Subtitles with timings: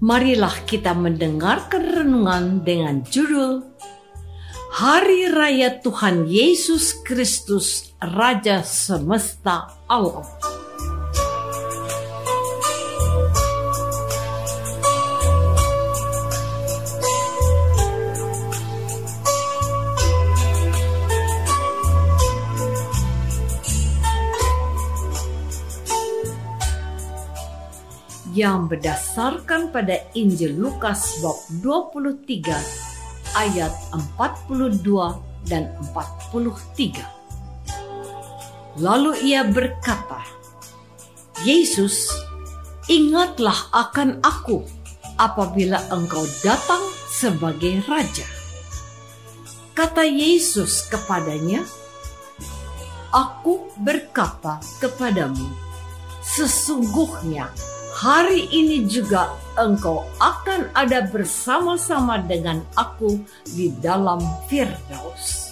[0.00, 3.64] marilah kita mendengarkan renungan dengan judul
[4.76, 10.55] Hari Raya Tuhan Yesus Kristus Raja Semesta Allah.
[28.36, 32.52] Yang berdasarkan pada Injil Lukas bab 23
[33.32, 34.84] ayat 42
[35.48, 37.00] dan 43.
[38.76, 40.20] Lalu ia berkata,
[41.48, 42.12] Yesus,
[42.92, 44.68] ingatlah akan aku
[45.16, 48.28] apabila engkau datang sebagai raja.
[49.72, 51.64] Kata Yesus kepadanya,
[53.16, 55.48] Aku berkata kepadamu,
[56.20, 57.48] sesungguhnya
[57.96, 64.20] hari ini juga engkau akan ada bersama-sama dengan aku di dalam
[64.52, 65.45] Firdaus.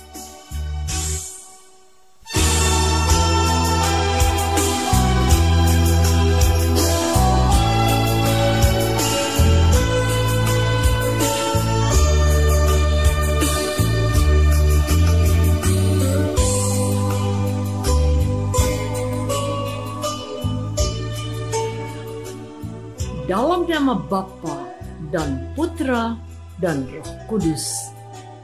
[23.25, 24.69] Dalam nama Bapa
[25.09, 26.13] dan Putra
[26.61, 27.89] dan Roh Kudus.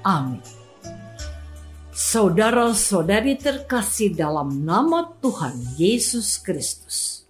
[0.09, 0.41] Amin.
[1.93, 7.29] Saudara-saudari terkasih dalam nama Tuhan Yesus Kristus.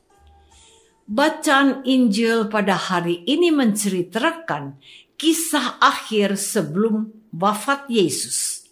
[1.11, 4.79] Bacaan Injil pada hari ini menceritakan
[5.19, 8.63] kisah akhir sebelum wafat Yesus.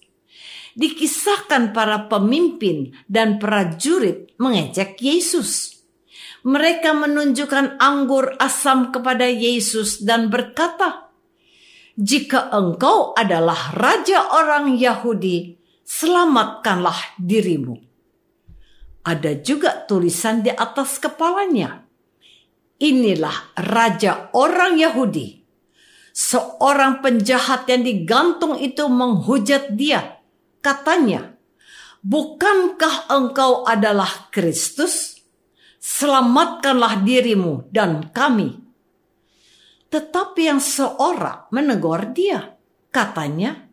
[0.78, 5.77] Dikisahkan para pemimpin dan prajurit mengejek Yesus
[6.48, 11.12] mereka menunjukkan anggur asam kepada Yesus dan berkata,
[12.00, 17.76] "Jika engkau adalah raja orang Yahudi, selamatkanlah dirimu."
[19.04, 21.84] Ada juga tulisan di atas kepalanya,
[22.80, 25.44] "Inilah raja orang Yahudi."
[26.16, 30.16] Seorang penjahat yang digantung itu menghujat dia.
[30.64, 31.36] Katanya,
[32.00, 35.17] "Bukankah engkau adalah Kristus?"
[35.78, 38.58] Selamatkanlah dirimu dan kami.
[39.88, 42.58] Tetapi yang seorang menegur dia,
[42.92, 43.68] katanya,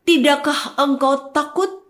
[0.00, 1.86] Tidakkah engkau takut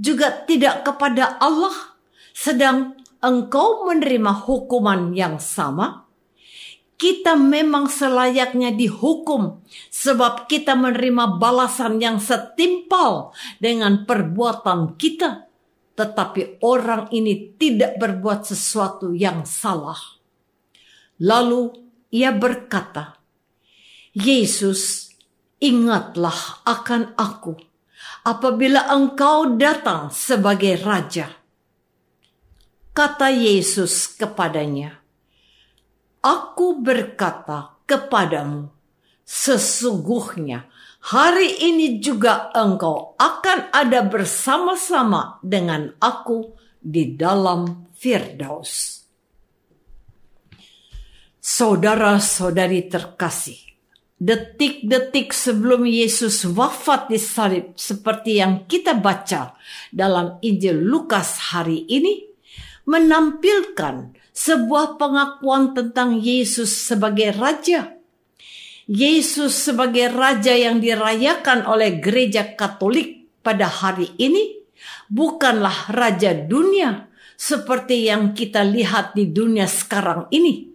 [0.00, 1.94] juga tidak kepada Allah,
[2.32, 6.08] sedang engkau menerima hukuman yang sama?
[6.96, 15.51] Kita memang selayaknya dihukum, sebab kita menerima balasan yang setimpal dengan perbuatan kita
[15.92, 19.98] tetapi orang ini tidak berbuat sesuatu yang salah.
[21.20, 21.70] Lalu
[22.10, 23.20] ia berkata,
[24.16, 25.12] "Yesus,
[25.60, 27.54] ingatlah akan aku
[28.24, 31.28] apabila engkau datang sebagai raja."
[32.92, 35.00] Kata Yesus kepadanya,
[36.22, 38.70] Aku berkata kepadamu,
[39.24, 40.68] sesungguhnya
[41.12, 49.02] hari ini juga engkau akan ada bersama-sama dengan aku di dalam Firdaus.
[51.42, 53.58] Saudara-saudari terkasih,
[54.22, 59.58] detik-detik sebelum Yesus wafat di salib seperti yang kita baca
[59.90, 62.30] dalam Injil Lukas hari ini
[62.86, 68.01] menampilkan sebuah pengakuan tentang Yesus sebagai raja.
[68.92, 74.60] Yesus sebagai raja yang dirayakan oleh gereja Katolik pada hari ini
[75.08, 80.68] bukanlah raja dunia seperti yang kita lihat di dunia sekarang ini.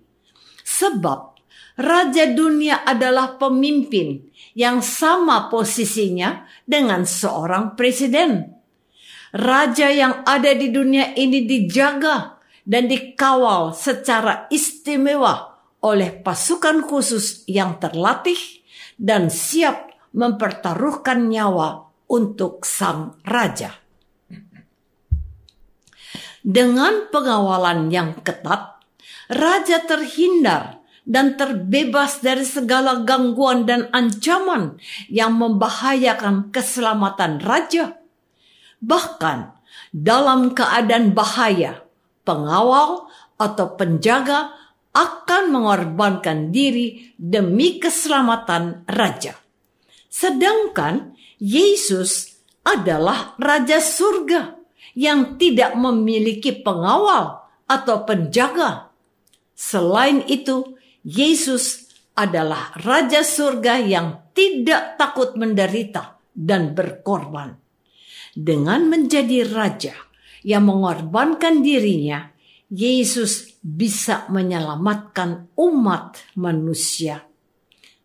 [0.65, 1.37] Sebab
[1.77, 4.25] raja dunia adalah pemimpin
[4.57, 8.49] yang sama posisinya dengan seorang presiden.
[9.29, 17.77] Raja yang ada di dunia ini dijaga dan dikawal secara istimewa oleh pasukan khusus yang
[17.77, 18.39] terlatih
[18.97, 23.77] dan siap mempertaruhkan nyawa untuk sang raja.
[26.47, 28.79] Dengan pengawalan yang ketat,
[29.27, 34.79] raja terhindar dan terbebas dari segala gangguan dan ancaman
[35.11, 37.99] yang membahayakan keselamatan raja.
[38.79, 39.55] Bahkan
[39.91, 41.83] dalam keadaan bahaya,
[42.27, 43.07] pengawal
[43.39, 44.51] atau penjaga
[44.97, 49.37] akan mengorbankan diri demi keselamatan raja.
[50.09, 54.57] Sedangkan Yesus adalah raja surga
[54.97, 58.89] yang tidak memiliki pengawal atau penjaga.
[59.53, 60.73] Selain itu,
[61.05, 67.53] Yesus adalah raja surga yang tidak takut menderita dan berkorban.
[68.33, 69.93] Dengan menjadi raja,
[70.41, 72.29] yang mengorbankan dirinya,
[72.67, 77.23] Yesus bisa menyelamatkan umat manusia.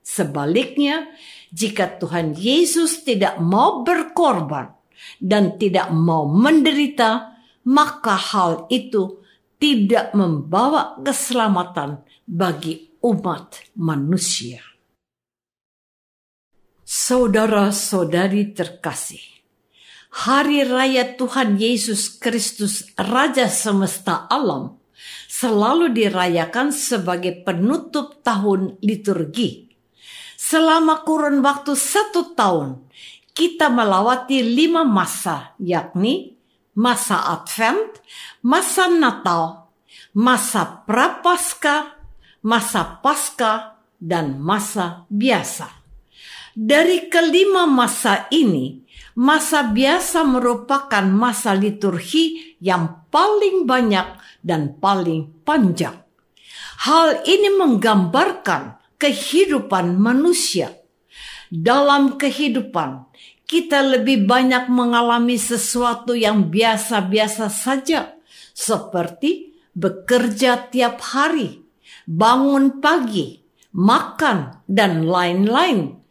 [0.02, 1.10] Sebaliknya,
[1.50, 4.70] jika Tuhan Yesus tidak mau berkorban
[5.18, 9.22] dan tidak mau menderita, maka hal itu
[9.58, 14.62] tidak membawa keselamatan bagi umat manusia.
[16.82, 19.41] Saudara-saudari terkasih,
[20.12, 24.76] Hari Raya Tuhan Yesus Kristus Raja semesta alam
[25.24, 29.72] selalu dirayakan sebagai penutup tahun liturgi.
[30.36, 32.84] Selama kurun waktu satu tahun,
[33.32, 36.36] kita melawati lima masa, yakni
[36.76, 38.04] masa Advent,
[38.44, 39.72] masa Natal,
[40.12, 41.96] masa Prapaskah,
[42.44, 45.81] masa Paskah, dan masa biasa.
[46.52, 48.84] Dari kelima masa ini,
[49.16, 55.96] masa biasa merupakan masa liturgi yang paling banyak dan paling panjang.
[56.84, 60.76] Hal ini menggambarkan kehidupan manusia.
[61.48, 63.08] Dalam kehidupan,
[63.48, 68.12] kita lebih banyak mengalami sesuatu yang biasa-biasa saja,
[68.52, 71.64] seperti bekerja tiap hari,
[72.04, 73.40] bangun pagi,
[73.72, 76.01] makan, dan lain-lain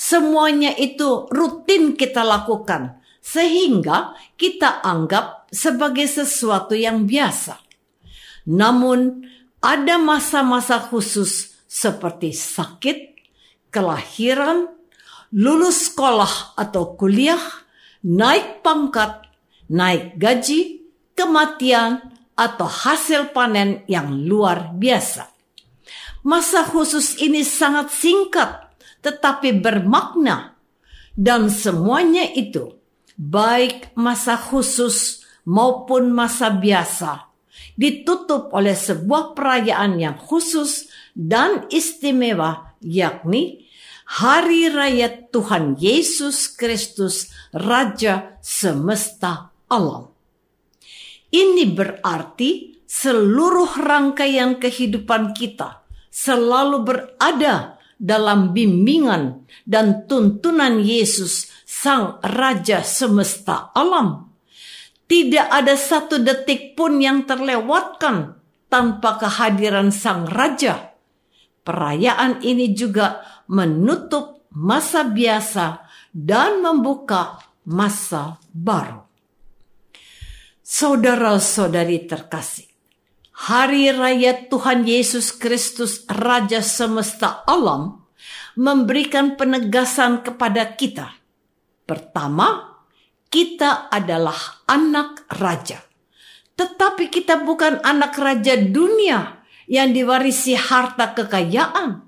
[0.00, 7.60] Semuanya itu rutin kita lakukan, sehingga kita anggap sebagai sesuatu yang biasa.
[8.48, 9.28] Namun,
[9.60, 13.12] ada masa-masa khusus seperti sakit,
[13.68, 14.72] kelahiran,
[15.36, 17.60] lulus sekolah atau kuliah,
[18.00, 19.28] naik pangkat,
[19.68, 20.80] naik gaji,
[21.12, 22.00] kematian,
[22.40, 25.28] atau hasil panen yang luar biasa.
[26.24, 28.69] Masa khusus ini sangat singkat
[29.00, 30.56] tetapi bermakna.
[31.16, 32.80] Dan semuanya itu,
[33.18, 37.28] baik masa khusus maupun masa biasa,
[37.76, 43.68] ditutup oleh sebuah perayaan yang khusus dan istimewa, yakni
[44.10, 50.10] Hari Raya Tuhan Yesus Kristus, Raja semesta alam.
[51.30, 62.80] Ini berarti seluruh rangkaian kehidupan kita selalu berada dalam bimbingan dan tuntunan Yesus, Sang Raja
[62.80, 64.32] semesta alam.
[65.04, 68.40] Tidak ada satu detik pun yang terlewatkan
[68.72, 70.96] tanpa kehadiran Sang Raja.
[71.60, 73.20] Perayaan ini juga
[73.52, 79.04] menutup masa biasa dan membuka masa baru.
[80.62, 82.69] Saudara-saudari terkasih,
[83.40, 88.04] Hari Raya Tuhan Yesus Kristus Raja semesta alam
[88.52, 91.16] memberikan penegasan kepada kita.
[91.88, 92.76] Pertama,
[93.32, 94.36] kita adalah
[94.68, 95.80] anak raja.
[96.52, 102.04] Tetapi kita bukan anak raja dunia yang diwarisi harta kekayaan,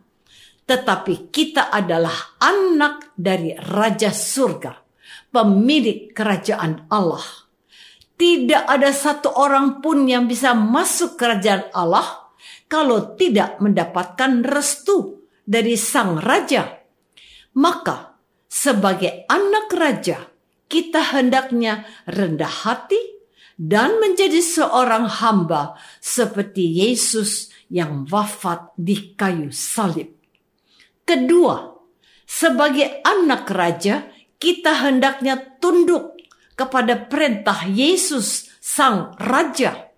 [0.68, 4.76] tetapi kita adalah anak dari Raja Surga,
[5.32, 7.24] pemilik kerajaan Allah.
[8.22, 12.30] Tidak ada satu orang pun yang bisa masuk kerajaan Allah
[12.70, 16.70] kalau tidak mendapatkan restu dari Sang Raja.
[17.58, 18.14] Maka,
[18.46, 20.30] sebagai anak raja,
[20.70, 23.26] kita hendaknya rendah hati
[23.58, 30.14] dan menjadi seorang hamba seperti Yesus yang wafat di kayu salib.
[31.02, 31.74] Kedua,
[32.22, 34.06] sebagai anak raja,
[34.38, 36.21] kita hendaknya tunduk
[36.54, 39.92] kepada perintah Yesus Sang Raja.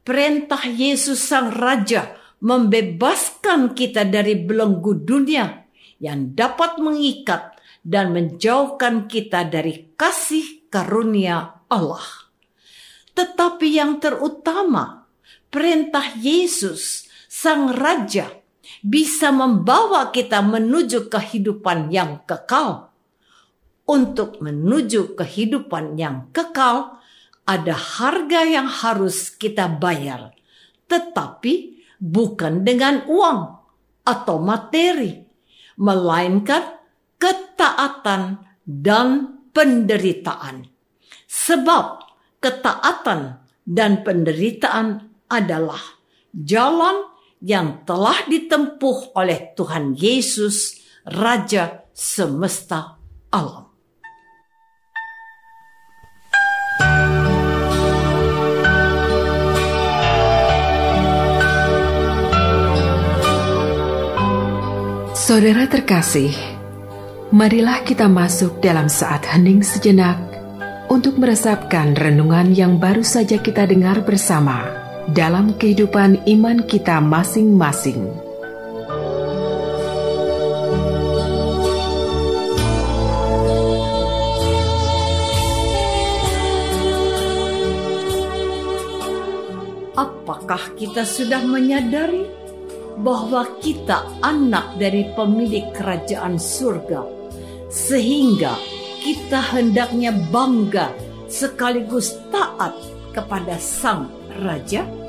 [0.00, 5.68] Perintah Yesus Sang Raja membebaskan kita dari belenggu dunia
[6.00, 12.30] yang dapat mengikat dan menjauhkan kita dari kasih karunia Allah.
[13.12, 15.08] Tetapi yang terutama,
[15.52, 18.32] perintah Yesus, Sang Raja,
[18.80, 22.89] bisa membawa kita menuju kehidupan yang kekal.
[23.86, 27.00] Untuk menuju kehidupan yang kekal,
[27.42, 30.30] ada harga yang harus kita bayar,
[30.86, 33.40] tetapi bukan dengan uang
[34.06, 35.18] atau materi,
[35.80, 36.78] melainkan
[37.18, 40.70] ketaatan dan penderitaan.
[41.26, 41.84] Sebab
[42.38, 45.82] ketaatan dan penderitaan adalah
[46.30, 47.10] jalan
[47.42, 53.00] yang telah ditempuh oleh Tuhan Yesus, Raja semesta
[53.32, 53.69] alam.
[65.30, 66.34] Saudara terkasih,
[67.30, 70.18] Marilah kita masuk dalam saat hening sejenak
[70.90, 74.66] untuk meresapkan renungan yang baru saja kita dengar bersama
[75.14, 78.10] dalam kehidupan iman kita masing-masing.
[89.94, 92.39] Apakah kita sudah menyadari
[93.00, 97.20] bahwa kita anak dari pemilik kerajaan surga?
[97.70, 98.58] sehingga
[99.00, 100.90] kita hendaknya bangga
[101.30, 102.74] sekaligus taat
[103.14, 104.10] kepada Sang
[104.42, 104.99] Raja?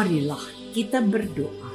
[0.00, 0.40] Marilah
[0.72, 1.68] kita berdoa.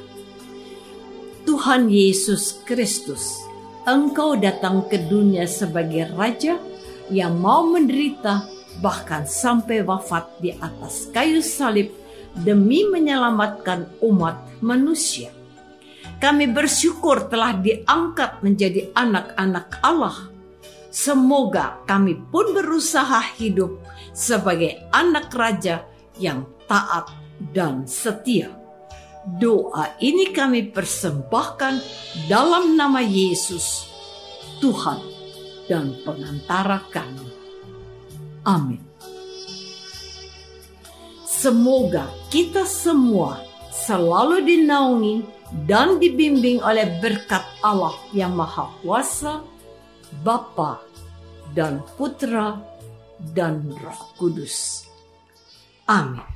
[1.46, 3.38] Tuhan Yesus Kristus,
[3.86, 6.58] Engkau datang ke dunia sebagai Raja
[7.06, 8.50] yang mau menderita
[8.82, 11.94] bahkan sampai wafat di atas kayu salib
[12.34, 15.30] demi menyelamatkan umat manusia.
[16.18, 20.34] Kami bersyukur telah diangkat menjadi anak-anak Allah.
[20.90, 25.86] Semoga kami pun berusaha hidup sebagai anak raja
[26.18, 28.52] yang taat dan setia.
[29.26, 31.82] Doa ini kami persembahkan
[32.30, 33.90] dalam nama Yesus,
[34.62, 35.02] Tuhan
[35.66, 37.26] dan pengantara kami.
[38.46, 38.82] Amin.
[41.26, 43.42] Semoga kita semua
[43.74, 45.16] selalu dinaungi
[45.66, 49.42] dan dibimbing oleh berkat Allah yang Maha Kuasa,
[50.22, 50.86] Bapa
[51.50, 52.62] dan Putra
[53.34, 54.86] dan Roh Kudus.
[55.90, 56.35] Amin.